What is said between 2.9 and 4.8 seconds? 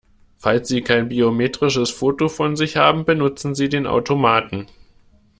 benutzen Sie den Automaten!